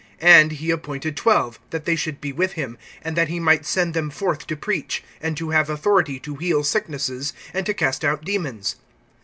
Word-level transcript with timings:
(14)And 0.19 0.53
he 0.53 0.71
appointed 0.71 1.15
twelve, 1.15 1.59
that 1.69 1.85
they 1.85 1.95
should 1.95 2.19
be 2.19 2.33
with 2.33 2.53
him, 2.53 2.75
and 3.03 3.15
that 3.15 3.27
he 3.27 3.39
might 3.39 3.67
send 3.67 3.93
them 3.93 4.09
forth 4.09 4.47
to 4.47 4.55
preach, 4.57 5.03
(15)and 5.21 5.35
to 5.35 5.51
have 5.51 5.69
authority 5.69 6.19
to 6.21 6.37
heal 6.37 6.63
sicknesses, 6.63 7.33
and 7.53 7.67
to 7.67 7.73
cast 7.75 8.03
out 8.03 8.25
demons. 8.25 8.77